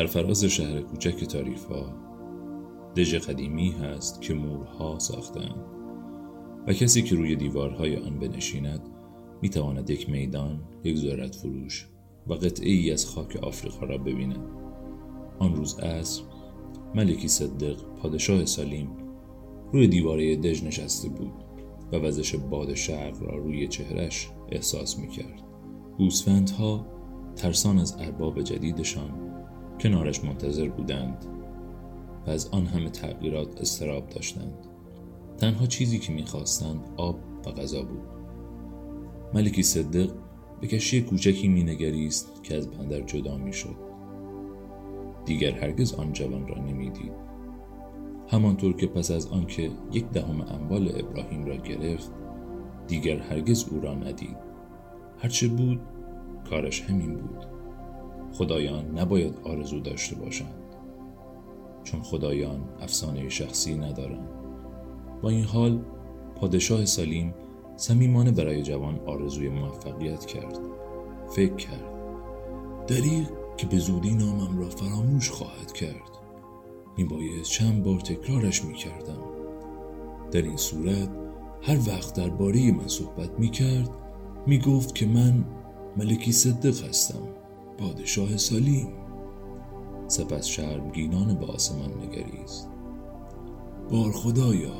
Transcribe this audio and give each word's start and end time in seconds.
بر 0.00 0.06
فراز 0.06 0.44
شهر 0.44 0.80
کوچک 0.80 1.24
تاریفا 1.24 1.94
دژ 2.96 3.14
قدیمی 3.14 3.70
هست 3.70 4.22
که 4.22 4.34
مورها 4.34 4.98
ساختند 4.98 5.64
و 6.66 6.72
کسی 6.72 7.02
که 7.02 7.14
روی 7.14 7.36
دیوارهای 7.36 7.96
آن 7.96 8.18
بنشیند 8.18 8.80
می‌تواند 9.42 9.90
یک 9.90 10.10
میدان 10.10 10.60
یک 10.84 10.96
ذرت 10.96 11.34
فروش 11.34 11.88
و 12.26 12.34
قطعه 12.34 12.92
از 12.92 13.06
خاک 13.06 13.36
آفریقا 13.36 13.86
را 13.86 13.98
ببیند. 13.98 14.38
آن 15.38 15.56
روز 15.56 15.78
عصر 15.78 16.22
ملکی 16.94 17.28
صدق 17.28 17.76
پادشاه 18.02 18.44
سالیم 18.44 18.88
روی 19.72 19.88
دیواره 19.88 20.36
دژ 20.36 20.64
نشسته 20.64 21.08
بود 21.08 21.32
و 21.92 21.96
وزش 21.96 22.34
باد 22.34 22.74
شرق 22.74 23.22
را 23.22 23.36
روی 23.36 23.68
چهرش 23.68 24.30
احساس 24.52 24.98
می‌کرد. 24.98 25.42
گوسفندها 25.98 26.86
ترسان 27.36 27.78
از 27.78 27.96
ارباب 27.98 28.42
جدیدشان 28.42 29.29
کنارش 29.80 30.24
منتظر 30.24 30.68
بودند 30.68 31.26
و 32.26 32.30
از 32.30 32.48
آن 32.48 32.66
همه 32.66 32.90
تغییرات 32.90 33.60
استراب 33.60 34.08
داشتند. 34.08 34.66
تنها 35.38 35.66
چیزی 35.66 35.98
که 35.98 36.12
می‌خواستند 36.12 36.80
آب 36.96 37.18
و 37.46 37.50
غذا 37.50 37.82
بود. 37.82 38.02
ملکی 39.34 39.62
صدق 39.62 40.10
به 40.60 40.66
کشی 40.66 41.02
کوچکی 41.02 41.48
مینگریست 41.48 42.44
که 42.44 42.56
از 42.56 42.70
بندر 42.70 43.00
جدا 43.00 43.36
می‌شد. 43.36 43.76
دیگر 45.24 45.50
هرگز 45.50 45.94
آن 45.94 46.12
جوان 46.12 46.48
را 46.48 46.62
نمی‌دید. 46.62 47.12
همانطور 48.28 48.76
که 48.76 48.86
پس 48.86 49.10
از 49.10 49.26
آنکه 49.26 49.70
یک 49.92 50.10
دهم 50.10 50.40
اموال 50.40 50.92
ابراهیم 50.96 51.44
را 51.44 51.56
گرفت 51.56 52.10
دیگر 52.86 53.18
هرگز 53.18 53.68
او 53.70 53.80
را 53.80 53.94
ندید. 53.94 54.36
هرچه 55.18 55.48
بود 55.48 55.80
کارش 56.50 56.82
همین 56.82 57.16
بود. 57.16 57.59
خدایان 58.32 58.98
نباید 58.98 59.38
آرزو 59.44 59.80
داشته 59.80 60.16
باشند 60.16 60.54
چون 61.84 62.02
خدایان 62.02 62.60
افسانه 62.80 63.28
شخصی 63.28 63.74
ندارند. 63.74 64.28
با 65.22 65.28
این 65.28 65.44
حال 65.44 65.80
پادشاه 66.34 66.84
سالیم 66.84 67.34
صمیمانه 67.76 68.30
برای 68.30 68.62
جوان 68.62 69.00
آرزوی 69.06 69.48
موفقیت 69.48 70.26
کرد. 70.26 70.58
فکر 71.28 71.54
کرد 71.54 71.84
دریغ 72.86 73.26
که 73.56 73.66
به 73.66 73.78
زودی 73.78 74.14
نامم 74.14 74.58
را 74.58 74.68
فراموش 74.68 75.30
خواهد 75.30 75.72
کرد. 75.72 76.10
باید 77.10 77.42
چند 77.42 77.82
بار 77.82 78.00
تکرارش 78.00 78.64
می‌کردم. 78.64 79.22
در 80.30 80.42
این 80.42 80.56
صورت 80.56 81.08
هر 81.62 81.78
وقت 81.88 82.14
درباره 82.14 82.72
من 82.72 82.88
صحبت 82.88 83.30
می‌کرد 83.38 83.90
می‌گفت 84.46 84.94
که 84.94 85.06
من 85.06 85.44
ملکی 85.96 86.32
صدق 86.32 86.88
هستم. 86.88 87.28
پادشاه 87.80 88.36
سالیم. 88.36 88.88
سپس 90.06 90.46
شرمگینان 90.46 91.34
به 91.34 91.46
آسمان 91.46 91.90
نگریست. 92.02 92.68
بار 93.90 94.12
خدایا 94.12 94.74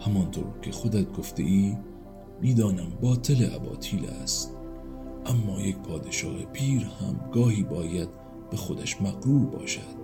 همانطور 0.00 0.60
که 0.62 0.70
خودت 0.70 1.12
گفته 1.12 1.42
ای 1.42 1.76
می‌دانم 2.40 2.90
باطل 3.02 3.54
اباطیل 3.54 4.06
است. 4.06 4.56
اما 5.26 5.60
یک 5.60 5.76
پادشاه 5.76 6.44
پیر 6.44 6.82
هم 6.82 7.30
گاهی 7.32 7.62
باید 7.62 8.08
به 8.50 8.56
خودش 8.56 9.02
مقرور 9.02 9.46
باشد. 9.46 10.00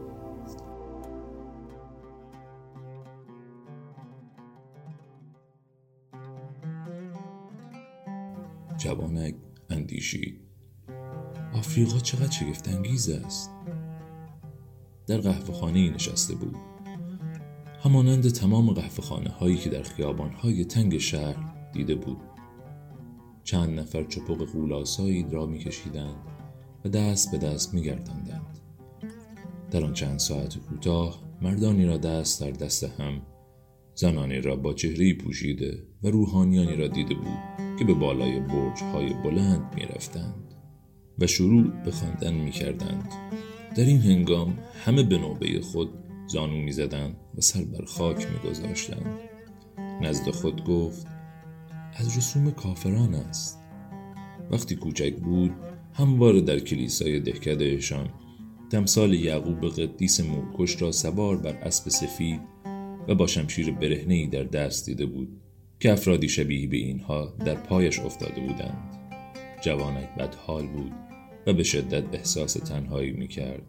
جوانک 8.76 9.34
اندیشید. 9.70 10.45
آفریقا 11.58 11.98
چقدر 11.98 12.30
شگفتانگیز 12.30 13.10
است. 13.10 13.50
در 15.06 15.18
قهوه 15.18 15.54
خانه 15.54 15.90
نشسته 15.90 16.34
بود. 16.34 16.56
همانند 17.82 18.28
تمام 18.28 18.70
قهوه 18.70 19.04
خانه 19.04 19.30
هایی 19.30 19.56
که 19.56 19.70
در 19.70 19.82
خیابان 19.82 20.30
های 20.30 20.64
تنگ 20.64 20.98
شهر 20.98 21.54
دیده 21.72 21.94
بود. 21.94 22.20
چند 23.44 23.78
نفر 23.80 24.04
چپق 24.04 24.44
غولاسایی 24.44 25.26
را 25.30 25.46
میکشیدند 25.46 26.16
و 26.84 26.88
دست 26.88 27.32
به 27.32 27.38
دست 27.38 27.74
میگرداندند. 27.74 28.58
در 29.70 29.84
آن 29.84 29.92
چند 29.92 30.18
ساعت 30.18 30.58
کوتاه 30.58 31.22
مردانی 31.42 31.86
را 31.86 31.96
دست 31.96 32.40
در 32.40 32.50
دست 32.50 32.84
هم 32.84 33.22
زنانی 33.94 34.40
را 34.40 34.56
با 34.56 34.72
چهره 34.72 35.14
پوشیده 35.14 35.82
و 36.02 36.08
روحانیانی 36.08 36.76
را 36.76 36.88
دیده 36.88 37.14
بود 37.14 37.38
که 37.78 37.84
به 37.84 37.94
بالای 37.94 38.40
برج 38.40 38.82
های 38.82 39.14
بلند 39.14 39.74
می 39.76 39.82
رفتند 39.82 40.45
و 41.18 41.26
شروع 41.26 41.64
به 41.84 41.90
خواندن 41.90 42.34
می 42.34 42.50
کردند. 42.50 43.12
در 43.76 43.84
این 43.84 44.00
هنگام 44.00 44.58
همه 44.84 45.02
به 45.02 45.18
نوبه 45.18 45.60
خود 45.60 45.88
زانو 46.26 46.56
می 46.56 46.72
زدند 46.72 47.16
و 47.38 47.40
سر 47.40 47.64
بر 47.64 47.84
خاک 47.84 48.26
می 48.26 48.50
گذاشتند. 48.50 49.18
نزد 50.02 50.30
خود 50.30 50.64
گفت 50.64 51.06
از 51.94 52.18
رسوم 52.18 52.50
کافران 52.50 53.14
است 53.14 53.58
وقتی 54.50 54.76
کوچک 54.76 55.16
بود 55.16 55.52
همواره 55.92 56.40
در 56.40 56.58
کلیسای 56.58 57.20
دهکدهشان 57.20 58.08
تمثال 58.70 59.14
یعقوب 59.14 59.68
قدیس 59.68 60.20
مورکش 60.20 60.82
را 60.82 60.92
سوار 60.92 61.36
بر 61.36 61.54
اسب 61.54 61.88
سفید 61.88 62.40
و 63.08 63.14
با 63.14 63.26
شمشیر 63.26 63.70
برهنهای 63.70 64.26
در 64.26 64.42
دست 64.42 64.86
دیده 64.86 65.06
بود 65.06 65.28
که 65.80 65.92
افرادی 65.92 66.28
شبیه 66.28 66.68
به 66.68 66.76
اینها 66.76 67.34
در 67.44 67.54
پایش 67.54 67.98
افتاده 67.98 68.40
بودند 68.40 69.05
جوانک 69.60 70.14
بدحال 70.18 70.66
بود 70.66 70.92
و 71.46 71.52
به 71.52 71.62
شدت 71.62 72.14
احساس 72.14 72.52
تنهایی 72.52 73.12
می 73.12 73.28
کرد. 73.28 73.62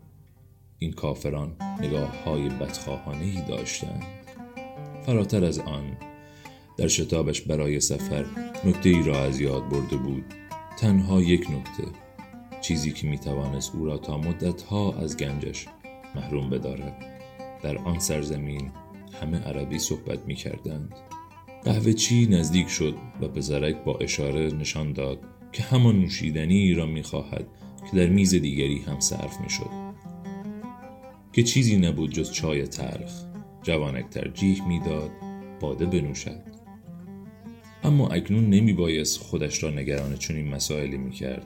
این 0.79 0.91
کافران 0.91 1.55
نگاه 1.79 2.23
های 2.23 2.49
بدخواهانه 2.49 3.47
داشتند. 3.47 4.03
فراتر 5.05 5.45
از 5.45 5.59
آن 5.59 5.97
در 6.77 6.87
شتابش 6.87 7.41
برای 7.41 7.79
سفر 7.79 8.25
نکته 8.65 8.89
ای 8.89 9.03
را 9.03 9.23
از 9.23 9.39
یاد 9.39 9.69
برده 9.69 9.97
بود. 9.97 10.25
تنها 10.79 11.21
یک 11.21 11.51
نکته 11.51 11.91
چیزی 12.61 12.91
که 12.91 13.07
می 13.07 13.17
توانست 13.17 13.75
او 13.75 13.85
را 13.85 13.97
تا 13.97 14.17
مدت 14.17 14.61
ها 14.61 14.93
از 14.93 15.17
گنجش 15.17 15.65
محروم 16.15 16.49
بدارد. 16.49 17.05
در 17.63 17.77
آن 17.77 17.99
سرزمین 17.99 18.71
همه 19.21 19.39
عربی 19.39 19.79
صحبت 19.79 20.19
می 20.25 20.35
کردند 20.35 20.95
قهوه 21.63 21.93
چی 21.93 22.25
نزدیک 22.25 22.67
شد 22.67 22.95
و 23.21 23.27
پسرک 23.27 23.83
با 23.83 23.97
اشاره 23.97 24.51
نشان 24.53 24.93
داد. 24.93 25.19
که 25.51 25.63
همان 25.63 25.99
نوشیدنی 25.99 26.73
را 26.73 26.85
می 26.85 27.03
خواهد 27.03 27.47
که 27.91 27.97
در 27.97 28.07
میز 28.07 28.35
دیگری 28.35 28.79
هم 28.79 28.99
صرف 28.99 29.41
می 29.41 29.49
شد. 29.49 29.69
که 31.33 31.43
چیزی 31.43 31.77
نبود 31.77 32.11
جز 32.11 32.31
چای 32.31 32.67
تلخ 32.67 33.25
جوانک 33.63 34.09
ترجیح 34.09 34.67
می‌داد 34.67 35.11
باده 35.59 35.85
بنوشد 35.85 36.41
اما 37.83 38.07
اکنون 38.07 38.49
نمی 38.49 38.73
بایست 38.73 39.23
خودش 39.23 39.63
را 39.63 39.69
نگران 39.69 40.15
چنین 40.15 40.47
مسائلی 40.47 40.97
می 40.97 41.11
کرد 41.11 41.45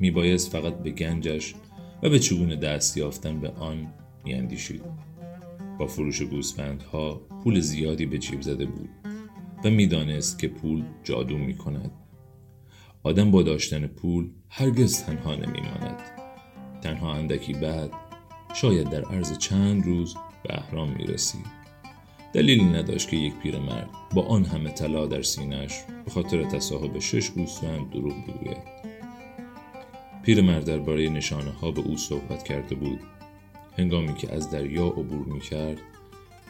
می 0.00 0.10
بایست 0.10 0.52
فقط 0.52 0.74
به 0.74 0.90
گنجش 0.90 1.54
و 2.02 2.10
به 2.10 2.18
چگونه 2.18 2.56
دست 2.56 2.96
یافتن 2.96 3.40
به 3.40 3.48
آن 3.48 3.86
می 4.24 4.34
اندیشید. 4.34 4.82
با 5.78 5.86
فروش 5.86 6.22
گوسفندها 6.22 7.20
پول 7.44 7.60
زیادی 7.60 8.06
به 8.06 8.18
جیب 8.18 8.42
زده 8.42 8.66
بود 8.66 8.88
و 9.64 9.70
می‌دانست 9.70 10.38
که 10.38 10.48
پول 10.48 10.84
جادو 11.04 11.38
می 11.38 11.54
کند. 11.54 11.90
آدم 13.04 13.30
با 13.30 13.42
داشتن 13.42 13.86
پول 13.86 14.30
هرگز 14.48 15.04
تنها 15.04 15.34
نمیماند. 15.34 16.00
تنها 16.82 17.14
اندکی 17.14 17.52
بعد 17.52 17.90
شاید 18.54 18.90
در 18.90 19.04
عرض 19.04 19.38
چند 19.38 19.86
روز 19.86 20.14
به 20.42 20.54
احرام 20.54 20.88
می 20.88 21.04
رسید. 21.04 21.62
دلیلی 22.32 22.64
نداشت 22.64 23.08
که 23.08 23.16
یک 23.16 23.34
پیرمرد 23.42 23.90
با 24.14 24.22
آن 24.22 24.44
همه 24.44 24.70
طلا 24.70 25.06
در 25.06 25.22
سینش 25.22 25.72
به 26.04 26.10
خاطر 26.10 26.44
تصاحب 26.44 26.98
شش 26.98 27.30
گوسفند 27.30 27.90
دروغ 27.90 28.14
بگوید 28.26 28.62
پیرمرد 30.22 30.64
درباره 30.64 31.08
نشانه 31.08 31.50
ها 31.50 31.70
به 31.70 31.80
او 31.80 31.96
صحبت 31.96 32.42
کرده 32.42 32.74
بود 32.74 33.00
هنگامی 33.78 34.14
که 34.14 34.34
از 34.34 34.50
دریا 34.50 34.86
عبور 34.86 35.26
می 35.26 35.40
کرد 35.40 35.78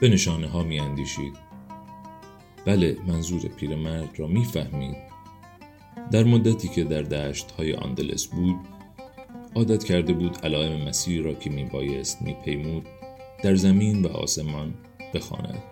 به 0.00 0.08
نشانه 0.08 0.48
ها 0.48 0.62
می 0.62 0.80
اندیشید. 0.80 1.36
بله 2.66 2.96
منظور 3.06 3.40
پیرمرد 3.40 4.20
را 4.20 4.26
می‌فهمید 4.26 5.11
در 6.10 6.24
مدتی 6.24 6.68
که 6.68 6.84
در 6.84 7.02
دشت 7.02 7.50
های 7.50 7.74
آندلس 7.74 8.26
بود 8.26 8.56
عادت 9.54 9.84
کرده 9.84 10.12
بود 10.12 10.38
علائم 10.42 10.88
مسیر 10.88 11.22
را 11.22 11.34
که 11.34 11.50
می 11.50 11.64
بایست 11.64 12.22
می 12.22 12.36
پیمود 12.44 12.86
در 13.42 13.54
زمین 13.54 14.02
و 14.02 14.08
آسمان 14.08 14.74
بخواند. 15.14 15.62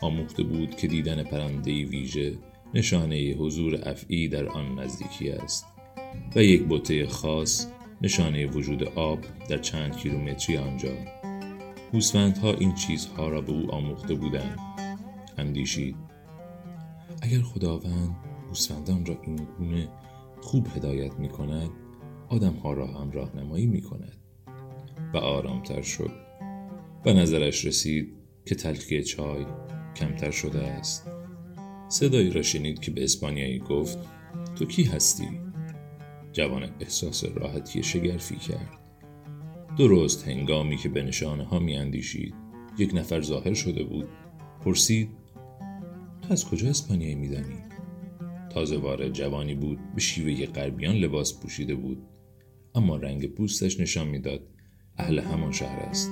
آموخته 0.00 0.42
بود 0.42 0.76
که 0.76 0.86
دیدن 0.86 1.22
پرنده 1.22 1.84
ویژه 1.84 2.34
نشانه 2.74 3.16
حضور 3.16 3.88
افعی 3.88 4.28
در 4.28 4.48
آن 4.48 4.78
نزدیکی 4.78 5.30
است 5.30 5.66
و 6.36 6.42
یک 6.42 6.62
بوته 6.62 7.06
خاص 7.06 7.66
نشانه 8.02 8.46
وجود 8.46 8.82
آب 8.84 9.18
در 9.48 9.58
چند 9.58 9.96
کیلومتری 9.96 10.56
آنجا. 10.56 10.92
گوسفندها 11.92 12.54
این 12.54 12.74
چیزها 12.74 13.28
را 13.28 13.40
به 13.40 13.52
او 13.52 13.74
آموخته 13.74 14.14
بودند. 14.14 14.58
اندیشید. 15.38 15.96
اگر 17.22 17.40
خداوند 17.42 18.16
گوسفندان 18.48 19.06
را 19.06 19.18
این 19.22 19.36
گونه 19.58 19.88
خوب 20.40 20.66
هدایت 20.76 21.18
می 21.18 21.28
کند 21.28 21.70
آدمها 22.28 22.72
را 22.72 22.86
هم 22.86 23.10
راهنمایی 23.10 23.66
می 23.66 23.82
کند 23.82 24.16
و 25.14 25.16
آرامتر 25.16 25.82
شد 25.82 26.10
و 27.06 27.12
نظرش 27.12 27.64
رسید 27.64 28.14
که 28.46 28.54
تلخی 28.54 29.02
چای 29.02 29.46
کمتر 29.96 30.30
شده 30.30 30.58
است 30.58 31.06
صدایی 31.88 32.30
را 32.30 32.42
شنید 32.42 32.80
که 32.80 32.90
به 32.90 33.04
اسپانیایی 33.04 33.58
گفت 33.58 33.98
تو 34.56 34.64
کی 34.64 34.82
هستی؟ 34.82 35.28
جوان 36.32 36.70
احساس 36.80 37.24
راحتی 37.24 37.82
شگرفی 37.82 38.36
کرد 38.36 38.78
درست 39.78 40.28
هنگامی 40.28 40.76
که 40.76 40.88
به 40.88 41.02
نشانه 41.02 41.44
ها 41.44 41.58
می 41.58 42.02
یک 42.78 42.94
نفر 42.94 43.20
ظاهر 43.20 43.54
شده 43.54 43.84
بود 43.84 44.08
پرسید 44.64 45.10
تو 46.22 46.32
از 46.32 46.44
کجا 46.44 46.68
اسپانیایی 46.68 47.14
میدانی؟ 47.14 47.67
تازه 48.58 48.76
وارد 48.76 49.12
جوانی 49.12 49.54
بود 49.54 49.78
به 49.94 50.00
شیوه 50.00 50.46
غربیان 50.46 50.94
لباس 50.94 51.40
پوشیده 51.40 51.74
بود. 51.74 52.02
اما 52.74 52.96
رنگ 52.96 53.34
پوستش 53.34 53.80
نشان 53.80 54.08
می‌داد 54.08 54.40
اهل 54.96 55.18
همان 55.18 55.52
شهر 55.52 55.78
است. 55.78 56.10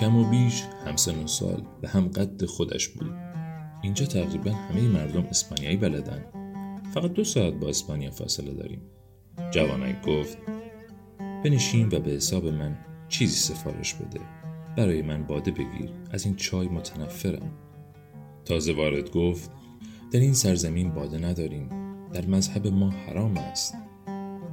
کم 0.00 0.16
و 0.16 0.30
بیش 0.30 0.62
همسن 0.86 1.24
و 1.24 1.26
سال 1.26 1.62
به 1.80 1.88
هم 1.88 2.08
قد 2.08 2.44
خودش 2.44 2.88
بود. 2.88 3.10
اینجا 3.82 4.06
تقریبا 4.06 4.50
همه 4.50 4.88
مردم 4.88 5.22
اسپانیایی 5.22 5.76
بلدن. 5.76 6.24
فقط 6.94 7.12
دو 7.12 7.24
ساعت 7.24 7.54
با 7.54 7.68
اسپانیا 7.68 8.10
فاصله 8.10 8.52
داریم. 8.54 8.80
جوانک 9.50 10.02
گفت 10.02 10.38
بنشین 11.44 11.88
و 11.92 12.00
به 12.00 12.10
حساب 12.10 12.46
من 12.46 12.78
چیزی 13.08 13.36
سفارش 13.36 13.94
بده. 13.94 14.20
برای 14.76 15.02
من 15.02 15.22
باده 15.22 15.50
بگیر. 15.50 15.90
از 16.10 16.24
این 16.24 16.36
چای 16.36 16.68
متنفرم. 16.68 17.52
تازه 18.44 18.72
وارد 18.72 19.10
گفت 19.10 19.50
در 20.10 20.20
این 20.20 20.34
سرزمین 20.34 20.92
باده 20.92 21.18
نداریم. 21.18 21.68
در 22.12 22.26
مذهب 22.26 22.66
ما 22.66 22.90
حرام 22.90 23.36
است. 23.36 23.74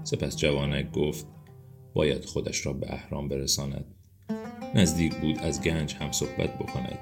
سپس 0.04 0.38
جوانک 0.38 0.92
گفت 0.92 1.28
باید 1.94 2.26
خودش 2.26 2.66
را 2.66 2.74
به 2.74 2.94
احرام 2.94 3.28
برساند. 3.28 3.86
نزدیک 4.76 5.16
بود 5.16 5.38
از 5.38 5.62
گنج 5.62 5.96
هم 5.96 6.12
صحبت 6.12 6.58
بکند. 6.60 7.00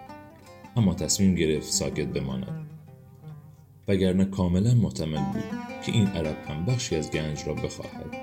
اما 0.75 0.93
تصمیم 0.93 1.35
گرفت 1.35 1.71
ساکت 1.71 2.07
بماند. 2.07 2.69
وگرنه 3.87 4.25
کاملا 4.25 4.73
محتمل 4.73 5.33
بود 5.33 5.43
که 5.85 5.91
این 5.91 6.07
عرب 6.07 6.37
هم 6.47 6.65
بخشی 6.65 6.95
از 6.95 7.11
گنج 7.11 7.43
را 7.47 7.53
بخواهد. 7.53 8.15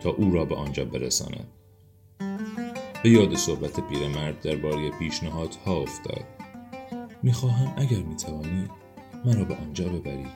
تا 0.00 0.10
او 0.10 0.30
را 0.30 0.44
به 0.44 0.54
آنجا 0.54 0.84
برساند. 0.84 1.48
به 3.02 3.10
یاد 3.10 3.34
صحبت 3.34 3.80
پیرمرد 3.88 4.40
درباره 4.40 4.90
پیشنهادها 4.90 5.76
افتاد. 5.82 6.24
می‌خواهم 7.22 7.74
اگر 7.76 8.02
می‌توانی 8.02 8.68
مرا 9.26 9.44
به 9.44 9.54
آنجا 9.54 9.88
ببری. 9.88 10.26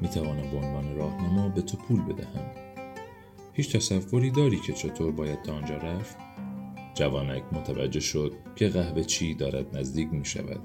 می‌توانم 0.00 0.50
به 0.50 0.56
عنوان 0.56 0.96
راهنما 0.96 1.48
به 1.48 1.62
تو 1.62 1.76
پول 1.76 2.02
بدهم. 2.02 2.50
هیچ 3.52 3.76
تصوری 3.76 4.30
داری 4.30 4.60
که 4.60 4.72
چطور 4.72 5.12
باید 5.12 5.42
تا 5.42 5.54
آنجا 5.54 5.76
رفت؟ 5.76 6.16
جوانک 6.94 7.42
متوجه 7.52 8.00
شد 8.00 8.32
که 8.56 8.68
قهوه 8.68 9.02
چی 9.02 9.34
دارد 9.34 9.76
نزدیک 9.76 10.12
می 10.12 10.24
شود 10.24 10.60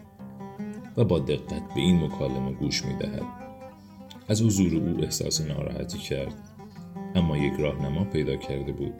و 0.98 1.04
با 1.04 1.20
دقت 1.20 1.74
به 1.74 1.82
این 1.82 2.04
مکالمه 2.04 2.52
گوش 2.52 2.86
می 2.86 2.94
دهد. 2.94 3.24
از 4.28 4.42
حضور 4.42 4.76
او 4.76 5.04
احساس 5.04 5.42
ناراحتی 5.42 5.98
کرد 5.98 6.36
اما 7.16 7.38
یک 7.38 7.54
راهنما 7.60 8.04
پیدا 8.04 8.36
کرده 8.36 8.72
بود 8.72 8.94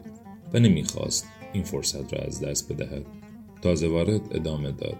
و 0.52 0.58
نمی‌خواست 0.58 1.28
این 1.52 1.62
فرصت 1.62 2.14
را 2.14 2.20
از 2.20 2.40
دست 2.40 2.72
بدهد. 2.72 3.06
تازه 3.62 3.88
وارد 3.88 4.36
ادامه 4.36 4.72
داد. 4.72 4.96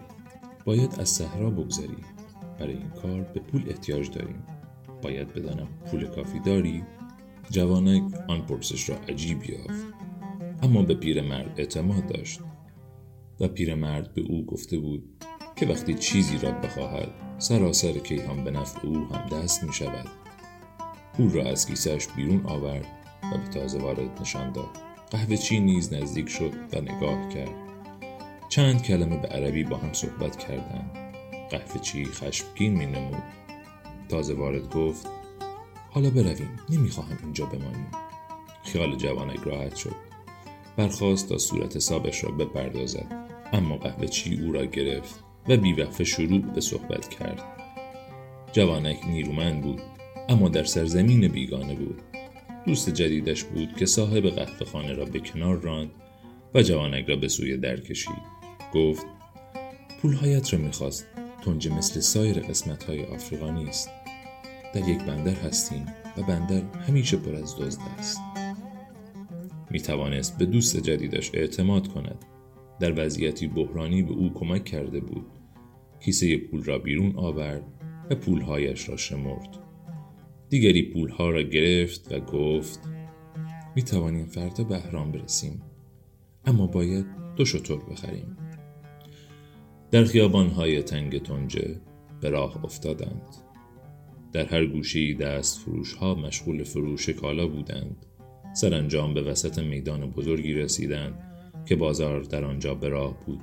باید 0.64 0.94
از 0.98 1.08
صحرا 1.08 1.50
بگذری. 1.50 1.96
برای 2.58 2.72
این 2.72 2.90
کار 2.90 3.20
به 3.20 3.40
پول 3.40 3.64
احتیاج 3.68 4.10
داریم. 4.10 4.42
باید 5.02 5.34
بدانم 5.34 5.68
پول 5.90 6.06
کافی 6.06 6.38
داری؟ 6.38 6.84
جوانک 7.50 8.02
آن 8.28 8.46
پرسش 8.46 8.88
را 8.88 8.96
عجیب 8.96 9.50
یافت. 9.50 9.84
اما 10.62 10.82
به 10.82 10.94
پیرمرد 10.94 11.60
اعتماد 11.60 12.06
داشت 12.06 12.40
و 13.40 13.48
پیرمرد 13.48 14.14
به 14.14 14.20
او 14.20 14.46
گفته 14.46 14.78
بود 14.78 15.24
که 15.56 15.66
وقتی 15.66 15.94
چیزی 15.94 16.38
را 16.38 16.50
بخواهد 16.50 17.08
سراسر 17.38 17.92
کیهان 17.92 18.44
به 18.44 18.50
نفع 18.50 18.86
او 18.86 18.96
هم 18.96 19.26
دست 19.38 19.64
می 19.64 19.72
شود. 19.72 20.06
پول 21.16 21.30
را 21.30 21.44
از 21.44 21.66
کیسهش 21.66 22.06
بیرون 22.16 22.46
آورد 22.46 22.86
و 23.32 23.38
به 23.38 23.48
تازه 23.48 23.78
وارد 23.78 24.20
نشان 24.20 24.52
داد. 24.52 24.70
قهوه 25.10 25.36
چی 25.36 25.60
نیز 25.60 25.92
نزدیک 25.92 26.28
شد 26.28 26.52
و 26.72 26.80
نگاه 26.80 27.28
کرد. 27.28 27.54
چند 28.48 28.82
کلمه 28.82 29.16
به 29.16 29.28
عربی 29.28 29.64
با 29.64 29.76
هم 29.76 29.92
صحبت 29.92 30.36
کردند. 30.36 31.03
قهوه 31.50 31.80
چی 31.80 32.04
خشمگین 32.04 32.72
می 32.72 32.86
نمود. 32.86 33.22
تازه 34.08 34.34
وارد 34.34 34.74
گفت 34.74 35.08
حالا 35.90 36.10
برویم 36.10 36.60
نمی‌خواهم 36.70 37.18
اینجا 37.22 37.46
بمانیم. 37.46 37.90
خیال 38.64 38.96
جوانک 38.96 39.40
راحت 39.44 39.76
شد. 39.76 39.94
برخواست 40.76 41.28
تا 41.28 41.38
صورت 41.38 41.76
حسابش 41.76 42.24
را 42.24 42.30
بپردازد. 42.30 43.06
اما 43.52 43.76
قهوه 43.76 44.06
چی 44.06 44.40
او 44.44 44.52
را 44.52 44.64
گرفت 44.64 45.24
و 45.48 45.56
بیوقفه 45.56 46.04
شروع 46.04 46.38
به 46.38 46.60
صحبت 46.60 47.08
کرد. 47.08 47.42
جوانک 48.52 49.06
نیرومند 49.06 49.62
بود 49.62 49.80
اما 50.28 50.48
در 50.48 50.64
سرزمین 50.64 51.28
بیگانه 51.28 51.74
بود. 51.74 52.02
دوست 52.66 52.90
جدیدش 52.90 53.44
بود 53.44 53.76
که 53.76 53.86
صاحب 53.86 54.26
قهوه 54.26 54.66
خانه 54.66 54.92
را 54.92 55.04
به 55.04 55.20
کنار 55.20 55.60
راند 55.60 55.90
و 56.54 56.62
جوانک 56.62 57.08
را 57.08 57.16
به 57.16 57.28
سوی 57.28 57.56
در 57.56 57.80
کشید. 57.80 58.34
گفت 58.74 59.06
پولهایت 60.02 60.54
را 60.54 60.58
می‌خواست. 60.58 61.06
تنج 61.44 61.68
مثل 61.68 62.00
سایر 62.00 62.40
قسمت 62.40 62.84
های 62.84 63.04
آفریقا 63.04 63.50
نیست. 63.50 63.90
در 64.74 64.88
یک 64.88 64.98
بندر 64.98 65.34
هستیم 65.34 65.86
و 66.16 66.22
بندر 66.22 66.62
همیشه 66.78 67.16
پر 67.16 67.34
از 67.34 67.56
دزد 67.56 67.80
است. 67.98 68.20
می 69.70 69.80
توانست 69.80 70.38
به 70.38 70.46
دوست 70.46 70.76
جدیدش 70.76 71.30
اعتماد 71.34 71.88
کند. 71.88 72.24
در 72.80 73.04
وضعیتی 73.04 73.46
بحرانی 73.46 74.02
به 74.02 74.12
او 74.12 74.34
کمک 74.34 74.64
کرده 74.64 75.00
بود. 75.00 75.26
کیسه 76.00 76.36
پول 76.36 76.64
را 76.64 76.78
بیرون 76.78 77.16
آورد 77.16 77.64
و 78.10 78.14
پولهایش 78.14 78.88
را 78.88 78.96
شمرد. 78.96 79.58
دیگری 80.48 80.82
پولها 80.92 81.30
را 81.30 81.42
گرفت 81.42 82.12
و 82.12 82.20
گفت 82.20 82.80
می 83.76 83.82
توانیم 83.82 84.26
فردا 84.26 84.64
به 84.64 84.74
احرام 84.74 85.12
برسیم 85.12 85.62
اما 86.44 86.66
باید 86.66 87.06
دو 87.36 87.44
شطور 87.44 87.84
بخریم. 87.84 88.36
در 89.94 90.04
خیابانهای 90.04 90.82
تنگ 90.82 91.22
تنجه 91.22 91.80
به 92.20 92.30
راه 92.30 92.64
افتادند. 92.64 93.36
در 94.32 94.44
هر 94.44 94.66
گوشه 94.66 95.14
دست 95.14 95.60
فروش 95.60 95.92
ها 95.92 96.14
مشغول 96.14 96.62
فروش 96.62 97.08
کالا 97.08 97.46
بودند. 97.46 98.06
سرانجام 98.54 99.14
به 99.14 99.22
وسط 99.22 99.58
میدان 99.58 100.10
بزرگی 100.10 100.52
رسیدند 100.52 101.22
که 101.66 101.76
بازار 101.76 102.20
در 102.20 102.44
آنجا 102.44 102.74
به 102.74 102.88
راه 102.88 103.24
بود. 103.26 103.40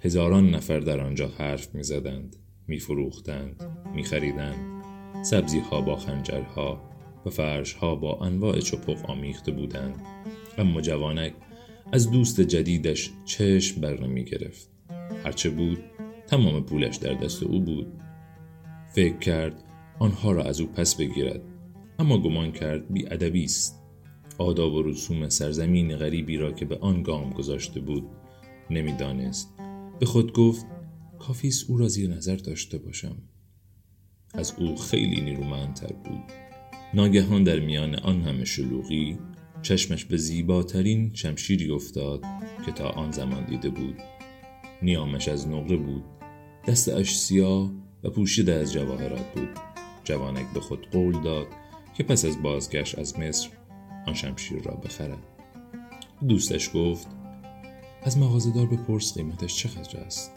هزاران 0.00 0.50
نفر 0.50 0.80
در 0.80 1.00
آنجا 1.00 1.28
حرف 1.28 1.74
می 1.74 1.82
زدند 1.82 2.36
می 2.68 2.78
فروختند 2.78 3.62
می 3.94 4.04
خریدند 4.04 4.84
سبزی 5.24 5.58
ها 5.58 5.80
با 5.80 5.96
خنجرها 5.96 6.90
و 7.26 7.30
فرش 7.30 7.72
ها 7.72 7.94
با 7.94 8.18
انواع 8.20 8.60
چپق 8.60 9.10
آمیخته 9.10 9.52
بودند. 9.52 10.02
اما 10.58 10.80
جوانک 10.80 11.32
از 11.92 12.10
دوست 12.10 12.40
جدیدش 12.40 13.10
چشم 13.24 13.80
بر 13.80 14.00
نمی 14.00 14.24
گرفت 14.24 14.79
هرچه 15.24 15.50
بود 15.50 15.78
تمام 16.26 16.64
پولش 16.64 16.96
در 16.96 17.14
دست 17.14 17.42
او 17.42 17.60
بود. 17.60 17.92
فکر 18.94 19.18
کرد 19.18 19.64
آنها 19.98 20.32
را 20.32 20.44
از 20.44 20.60
او 20.60 20.66
پس 20.66 20.94
بگیرد 20.94 21.40
اما 21.98 22.18
گمان 22.18 22.52
کرد 22.52 22.92
بی 22.92 23.06
ادبی 23.06 23.44
است. 23.44 23.82
آداب 24.38 24.74
و 24.74 24.82
رسوم 24.82 25.28
سرزمین 25.28 25.96
غریبی 25.96 26.36
را 26.36 26.52
که 26.52 26.64
به 26.64 26.78
آن 26.78 27.02
گام 27.02 27.30
گذاشته 27.30 27.80
بود 27.80 28.08
نمی‌دانست. 28.70 29.54
به 30.00 30.06
خود 30.06 30.32
گفت 30.32 30.66
کافی 31.18 31.50
او 31.68 31.76
را 31.76 31.88
زیر 31.88 32.10
نظر 32.10 32.36
داشته 32.36 32.78
باشم. 32.78 33.16
از 34.34 34.54
او 34.58 34.76
خیلی 34.76 35.20
نیرومندتر 35.20 35.92
بود. 35.92 36.22
ناگهان 36.94 37.44
در 37.44 37.60
میان 37.60 37.94
آن 37.94 38.22
همه 38.22 38.44
شلوغی 38.44 39.18
چشمش 39.62 40.04
به 40.04 40.16
زیباترین 40.16 41.14
شمشیری 41.14 41.70
افتاد 41.70 42.24
که 42.66 42.72
تا 42.72 42.88
آن 42.88 43.10
زمان 43.10 43.44
دیده 43.44 43.70
بود. 43.70 43.96
نیامش 44.82 45.28
از 45.28 45.48
نقره 45.48 45.76
بود. 45.76 46.04
دستش 46.66 47.14
سیاه 47.14 47.70
و 48.04 48.10
پوشیده 48.10 48.52
از 48.52 48.72
جواهرات 48.72 49.32
بود. 49.34 49.48
جوانک 50.04 50.46
به 50.54 50.60
خود 50.60 50.90
قول 50.90 51.20
داد 51.22 51.46
که 51.94 52.02
پس 52.02 52.24
از 52.24 52.42
بازگشت 52.42 52.98
از 52.98 53.18
مصر 53.18 53.48
آن 54.06 54.14
شمشیر 54.14 54.62
را 54.62 54.74
بخرد. 54.74 55.18
دوستش 56.28 56.70
گفت 56.74 57.08
از 58.02 58.18
مغازهدار 58.18 58.66
بپرس 58.66 59.14
قیمتش 59.14 59.56
چقدر 59.56 60.00
است. 60.00 60.32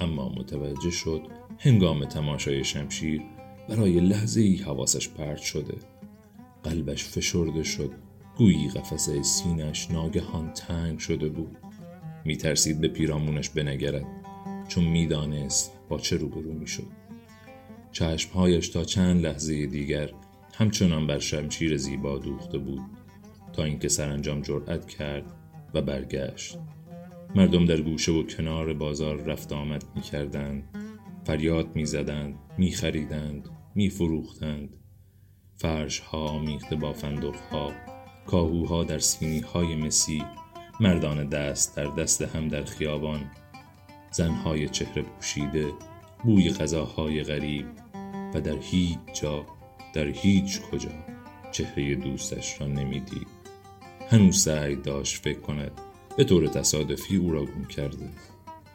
اما 0.00 0.28
متوجه 0.28 0.90
شد 0.90 1.22
هنگام 1.58 2.04
تماشای 2.04 2.64
شمشیر 2.64 3.22
برای 3.68 4.00
لحظه 4.00 4.40
ای 4.40 4.56
حواسش 4.56 5.08
پرت 5.08 5.42
شده. 5.42 5.74
قلبش 6.62 7.04
فشرده 7.04 7.62
شد. 7.62 7.90
گویی 8.38 8.68
قفسه 8.68 9.22
سینش 9.22 9.90
ناگهان 9.90 10.52
تنگ 10.52 10.98
شده 10.98 11.28
بود. 11.28 11.56
میترسید 12.24 12.80
به 12.80 12.88
پیرامونش 12.88 13.50
بنگرد 13.50 14.06
چون 14.68 14.84
می‌دانست 14.84 15.72
با 15.88 15.98
چه 15.98 16.16
روبرو 16.16 16.52
می‌شد. 16.52 16.86
چشمهایش 17.92 18.68
تا 18.68 18.84
چند 18.84 19.26
لحظه 19.26 19.66
دیگر 19.66 20.10
همچنان 20.54 21.06
بر 21.06 21.18
شمشیر 21.18 21.76
زیبا 21.76 22.18
دوخته 22.18 22.58
بود 22.58 22.82
تا 23.52 23.64
اینکه 23.64 23.88
سرانجام 23.88 24.42
جرأت 24.42 24.86
کرد 24.88 25.32
و 25.74 25.82
برگشت. 25.82 26.58
مردم 27.34 27.64
در 27.64 27.80
گوشه 27.80 28.12
و 28.12 28.22
کنار 28.22 28.72
بازار 28.72 29.16
رفت 29.16 29.52
آمد 29.52 29.84
می 29.94 30.02
کردند 30.02 30.68
فریاد 31.24 31.76
می 31.76 31.86
زدند 31.86 32.34
می 32.58 32.70
خریدند 32.70 33.48
می 33.74 33.90
فروختند 33.90 34.76
فرش 35.56 35.98
ها 35.98 36.38
میخته 36.38 36.76
با 36.76 36.92
فندق 36.92 37.34
ها 37.50 37.72
کاهوها 38.26 38.84
در 38.84 38.98
سینی 38.98 39.40
های 39.40 39.76
مسی 39.76 40.22
مردان 40.80 41.28
دست 41.28 41.76
در 41.76 41.86
دست 41.86 42.22
هم 42.22 42.48
در 42.48 42.64
خیابان 42.64 43.30
زنهای 44.10 44.68
چهره 44.68 45.02
پوشیده 45.02 45.72
بوی 46.24 46.50
غذاهای 46.50 47.22
غریب 47.22 47.66
و 48.34 48.40
در 48.40 48.56
هیچ 48.60 48.98
جا 49.22 49.46
در 49.94 50.06
هیچ 50.06 50.60
کجا 50.60 50.90
چهره 51.52 51.94
دوستش 51.94 52.60
را 52.60 52.66
نمی‌دید. 52.66 53.26
هنوز 54.10 54.42
سعی 54.42 54.76
داشت 54.76 55.22
فکر 55.22 55.40
کند 55.40 55.72
به 56.16 56.24
طور 56.24 56.46
تصادفی 56.46 57.16
او 57.16 57.32
را 57.32 57.44
گم 57.44 57.64
کرده. 57.64 58.10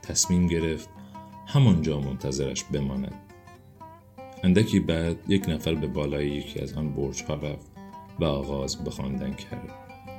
تصمیم 0.01 0.47
گرفت 0.47 0.89
همانجا 1.47 1.99
منتظرش 1.99 2.63
بماند. 2.63 3.13
اندکی 4.43 4.79
بعد 4.79 5.17
یک 5.27 5.49
نفر 5.49 5.75
به 5.75 5.87
بالای 5.87 6.27
یکی 6.27 6.59
از 6.59 6.73
آن 6.73 6.93
برج 6.93 7.23
ها 7.23 7.33
رفت 7.33 7.71
و 8.19 8.25
آغاز 8.25 8.83
به 8.83 8.91
خواندن 8.91 9.33
کرد. 9.33 9.69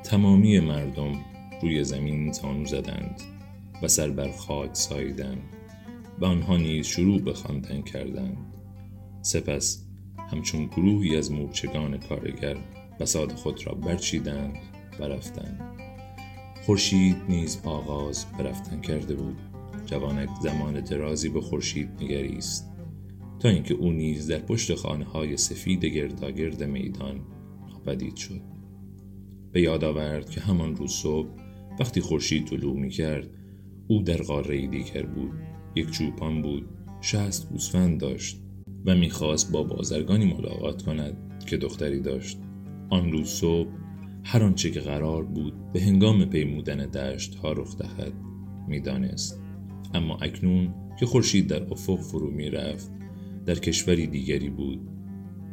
تمامی 0.04 0.60
مردم 0.60 1.12
روی 1.62 1.84
زمین 1.84 2.32
تانو 2.32 2.64
زدند 2.64 3.20
و 3.82 3.88
سر 3.88 4.10
بر 4.10 4.30
خاک 4.30 4.70
ساییدند 4.72 5.42
و 6.18 6.24
آنها 6.24 6.56
نیز 6.56 6.86
شروع 6.86 7.20
به 7.20 7.32
خواندن 7.32 7.82
کردند. 7.82 8.54
سپس 9.22 9.84
همچون 10.32 10.66
گروهی 10.66 11.16
از 11.16 11.32
مورچگان 11.32 11.98
کارگر 11.98 12.56
بساد 13.00 13.32
خود 13.32 13.66
را 13.66 13.74
برچیدند 13.74 14.56
و 15.00 15.04
رفتند. 15.04 15.60
خورشید 16.66 17.16
نیز 17.28 17.60
آغاز 17.64 18.26
به 18.38 18.44
رفتن 18.44 18.80
کرده 18.80 19.14
بود. 19.14 19.36
جوانک 19.86 20.28
زمان 20.42 20.80
درازی 20.80 21.28
به 21.28 21.40
خورشید 21.40 21.88
نگریست. 22.00 22.68
تا 23.40 23.48
اینکه 23.48 23.74
او 23.74 23.92
نیز 23.92 24.26
در 24.26 24.38
پشت 24.38 24.74
خانه 24.74 25.04
های 25.04 25.36
سفید 25.36 25.84
گرداگرد 25.84 26.64
میدان 26.64 27.20
ناپدید 27.68 28.16
شد. 28.16 28.40
به 29.52 29.60
یاد 29.60 29.84
آورد 29.84 30.30
که 30.30 30.40
همان 30.40 30.76
روز 30.76 30.92
صبح 30.92 31.28
وقتی 31.80 32.00
خورشید 32.00 32.46
طلوع 32.46 32.76
می 32.76 32.90
کرد 32.90 33.30
او 33.88 34.02
در 34.02 34.22
قاره 34.22 34.66
دیگر 34.66 35.06
بود. 35.06 35.32
یک 35.74 35.90
چوپان 35.90 36.42
بود 36.42 36.68
شست 37.00 37.50
گوسفند 37.50 38.00
داشت 38.00 38.42
و 38.86 38.94
می‌خواست 38.94 39.52
با 39.52 39.62
بازرگانی 39.62 40.34
ملاقات 40.34 40.82
کند 40.82 41.16
که 41.46 41.56
دختری 41.56 42.00
داشت. 42.00 42.38
آن 42.90 43.12
روز 43.12 43.28
صبح 43.28 43.68
هر 44.24 44.42
آنچه 44.42 44.70
که 44.70 44.80
قرار 44.80 45.24
بود 45.24 45.72
به 45.72 45.80
هنگام 45.80 46.24
پیمودن 46.24 46.76
دشت 46.76 47.34
ها 47.34 47.52
رخ 47.52 47.76
دهد 47.78 48.12
می‌دانست. 48.68 49.42
اما 49.94 50.16
اکنون 50.16 50.74
که 51.00 51.06
خورشید 51.06 51.46
در 51.46 51.72
افق 51.72 52.00
فرو 52.00 52.30
می 52.30 52.50
رفت 52.50 52.90
در 53.46 53.54
کشوری 53.54 54.06
دیگری 54.06 54.50
بود. 54.50 54.80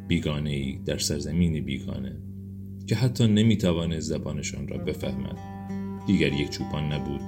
بیگانه 0.07 0.49
ای 0.49 0.79
در 0.85 0.97
سرزمین 0.97 1.65
بیگانه 1.65 2.21
که 2.87 2.95
حتی 2.95 3.27
نمی 3.27 3.57
توانست 3.57 4.07
زبانشان 4.09 4.67
را 4.67 4.77
بفهمد. 4.77 5.54
دیگر 6.07 6.33
یک 6.33 6.49
چوپان 6.49 6.93
نبود 6.93 7.21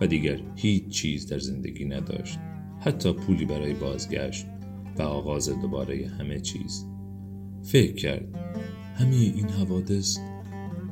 و 0.00 0.06
دیگر 0.06 0.40
هیچ 0.56 0.88
چیز 0.88 1.26
در 1.26 1.38
زندگی 1.38 1.84
نداشت. 1.84 2.38
حتی 2.80 3.12
پولی 3.12 3.44
برای 3.44 3.74
بازگشت 3.74 4.46
و 4.98 5.02
آغاز 5.02 5.48
دوباره 5.48 6.08
همه 6.18 6.40
چیز. 6.40 6.86
فکر 7.62 7.94
کرد 7.94 8.36
همه 8.94 9.14
این 9.14 9.48
حوادث 9.48 10.18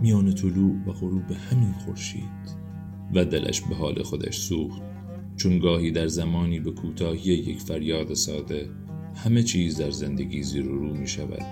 میان 0.00 0.34
طلوع 0.34 0.76
و 0.86 0.92
غروب 0.92 1.30
همین 1.30 1.72
خورشید. 1.72 2.60
و 3.14 3.24
دلش 3.24 3.60
به 3.60 3.74
حال 3.74 4.02
خودش 4.02 4.38
سوخت. 4.38 4.82
چون 5.36 5.58
گاهی 5.58 5.90
در 5.90 6.06
زمانی 6.06 6.60
به 6.60 6.70
کوتاهی 6.70 7.32
یک 7.32 7.60
فریاد 7.60 8.14
ساده 8.14 8.70
همه 9.14 9.42
چیز 9.42 9.80
در 9.80 9.90
زندگی 9.90 10.42
زیر 10.42 10.68
و 10.68 10.78
رو 10.78 10.94
می 10.94 11.06
شود 11.06 11.42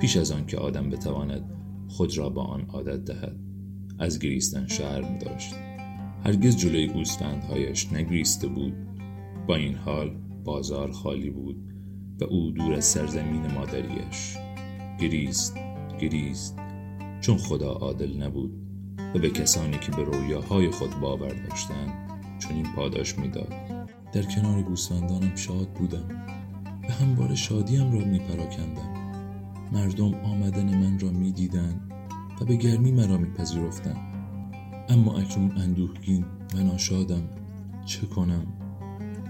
پیش 0.00 0.16
از 0.16 0.32
آن 0.32 0.46
که 0.46 0.56
آدم 0.56 0.90
بتواند 0.90 1.50
خود 1.88 2.18
را 2.18 2.28
با 2.28 2.42
آن 2.42 2.62
عادت 2.62 3.04
دهد. 3.04 3.53
از 3.98 4.18
گریستن 4.18 4.66
شرم 4.66 5.18
داشت. 5.18 5.54
هرگز 6.24 6.56
جلوی 6.56 6.86
گوسفندهایش 6.86 7.92
نگریسته 7.92 8.48
بود. 8.48 8.74
با 9.46 9.56
این 9.56 9.74
حال 9.74 10.16
بازار 10.44 10.92
خالی 10.92 11.30
بود 11.30 11.56
و 12.20 12.24
او 12.24 12.50
دور 12.50 12.74
از 12.74 12.84
سرزمین 12.84 13.46
مادریش. 13.46 14.36
گریست 15.00 15.56
گریست 16.00 16.58
چون 17.20 17.36
خدا 17.36 17.72
عادل 17.72 18.22
نبود 18.22 18.52
و 19.14 19.18
به 19.18 19.30
کسانی 19.30 19.78
که 19.78 19.92
به 19.92 20.02
رویاهای 20.02 20.70
خود 20.70 21.00
باور 21.00 21.34
داشتند 21.48 22.10
چون 22.38 22.56
این 22.56 22.66
پاداش 22.76 23.18
می‌داد. 23.18 23.54
در 24.12 24.22
کنار 24.22 24.62
گوسفندانم 24.62 25.36
شاد 25.36 25.68
بودم. 25.68 26.08
و 26.88 26.92
همواره 26.92 27.34
شادیم 27.34 27.92
را 27.92 28.04
می 28.04 28.18
پراکندم 28.18 28.94
مردم 29.72 30.14
آمدن 30.14 30.78
من 30.78 30.98
را 30.98 31.10
می 31.10 31.32
دیدن 31.32 31.80
و 32.40 32.44
به 32.44 32.56
گرمی 32.56 32.92
مرا 32.92 33.18
می 33.18 33.30
پذیرفتن. 33.30 33.96
اما 34.88 35.18
اکنون 35.18 35.52
اندوهگین 35.58 36.24
و 36.54 36.58
ناشادم. 36.58 37.22
چه 37.84 38.06
کنم؟ 38.06 38.46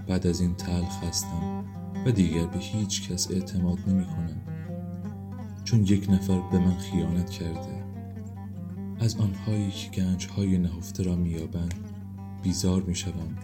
بعد 0.07 0.27
از 0.27 0.41
این 0.41 0.55
تلخ 0.55 1.03
هستم 1.03 1.63
و 2.05 2.11
دیگر 2.11 2.45
به 2.45 2.59
هیچ 2.59 3.11
کس 3.11 3.31
اعتماد 3.31 3.79
نمی 3.87 4.05
کنم 4.05 4.41
چون 5.63 5.83
یک 5.83 6.09
نفر 6.09 6.41
به 6.51 6.59
من 6.59 6.77
خیانت 6.77 7.29
کرده. 7.29 7.85
از 8.99 9.15
آنهایی 9.15 9.71
که 9.71 9.89
گنج 9.89 10.27
های 10.27 10.57
نهفته 10.57 11.03
را 11.03 11.15
میابند 11.15 11.73
بیزار 12.43 12.81
می 12.81 12.95
شوم 12.95 13.35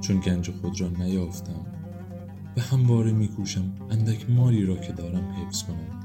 چون 0.00 0.20
گنج 0.20 0.50
خود 0.50 0.80
را 0.80 0.88
نیافتم. 0.88 1.66
و 2.56 2.60
همواره 2.60 3.12
میکوشم 3.12 3.72
اندک 3.90 4.30
مالی 4.30 4.64
را 4.64 4.76
که 4.76 4.92
دارم 4.92 5.32
حفظ 5.32 5.62
کنم. 5.62 5.95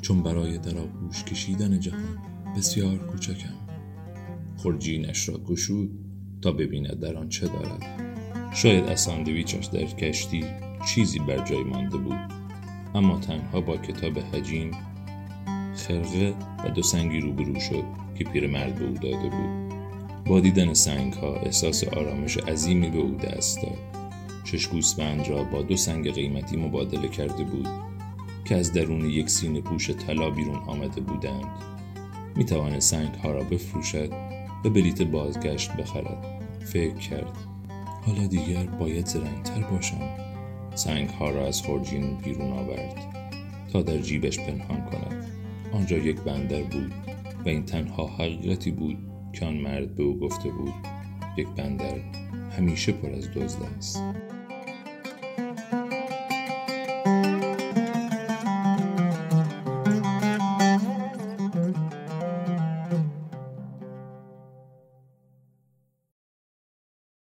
چون 0.00 0.22
برای 0.22 0.58
در 0.58 0.78
آغوش 0.78 1.24
کشیدن 1.24 1.80
جهان 1.80 2.18
بسیار 2.56 2.98
کوچکم. 2.98 3.54
خرجینش 4.56 5.28
را 5.28 5.38
گشود 5.38 5.90
تا 6.42 6.52
ببیند 6.52 7.00
در 7.00 7.16
آن 7.16 7.28
چه 7.28 7.46
دارد. 7.46 7.84
شاید 8.54 8.84
از 8.84 9.00
ساندویچش 9.00 9.66
در 9.66 9.84
کشتی 9.84 10.44
چیزی 10.86 11.18
بر 11.18 11.44
جای 11.44 11.64
مانده 11.64 11.96
بود. 11.96 12.18
اما 12.94 13.18
تنها 13.18 13.60
با 13.60 13.76
کتاب 13.76 14.18
حجیم 14.18 14.70
خرقه 15.76 16.34
و 16.64 16.70
دو 16.70 16.82
سنگی 16.82 17.20
روبرو 17.20 17.60
شد 17.60 17.84
که 18.18 18.24
پیرمرد 18.24 18.78
به 18.78 18.84
او 18.84 18.94
داده 18.94 19.28
بود. 19.28 19.68
با 20.26 20.40
دیدن 20.40 20.74
سنگ 20.74 21.12
ها 21.12 21.34
احساس 21.34 21.84
آرامش 21.84 22.36
عظیمی 22.36 22.90
به 22.90 22.98
او 22.98 23.10
دست 23.10 23.62
داد. 23.62 23.78
شش 24.44 24.66
گوسفند 24.66 25.28
را 25.28 25.44
با 25.44 25.62
دو 25.62 25.76
سنگ 25.76 26.12
قیمتی 26.12 26.56
مبادله 26.56 27.08
کرده 27.08 27.44
بود. 27.44 27.68
که 28.48 28.56
از 28.56 28.72
درون 28.72 29.04
یک 29.04 29.30
سینه 29.30 29.60
پوش 29.60 29.90
طلا 29.90 30.30
بیرون 30.30 30.58
آمده 30.58 31.00
بودند. 31.00 31.46
می 32.36 32.44
توانست 32.44 32.90
سنگ 32.90 33.14
ها 33.14 33.30
را 33.30 33.44
بفروشد 33.44 34.12
و 34.64 34.70
بلیت 34.70 35.02
بازگشت 35.02 35.72
بخرد. 35.72 36.24
فکر 36.64 36.94
کرد 36.94 37.36
حالا 38.06 38.26
دیگر 38.26 38.66
باید 38.66 39.06
زرنگتر 39.06 39.60
باشم. 39.60 40.10
سنگ 40.74 41.08
ها 41.08 41.30
را 41.30 41.46
از 41.46 41.62
خورجین 41.62 42.16
بیرون 42.16 42.52
آورد 42.52 42.94
تا 43.72 43.82
در 43.82 43.98
جیبش 43.98 44.40
پنهان 44.40 44.84
کند. 44.84 45.26
آنجا 45.72 45.96
یک 45.96 46.20
بندر 46.20 46.62
بود 46.62 46.92
و 47.44 47.48
این 47.48 47.64
تنها 47.64 48.06
حقیقتی 48.06 48.70
بود 48.70 48.98
که 49.32 49.46
آن 49.46 49.54
مرد 49.54 49.94
به 49.94 50.02
او 50.02 50.18
گفته 50.18 50.50
بود 50.50 50.74
یک 51.36 51.48
بندر 51.48 51.98
همیشه 52.56 52.92
پر 52.92 53.10
از 53.10 53.30
دزد 53.30 53.62
است. 53.78 54.02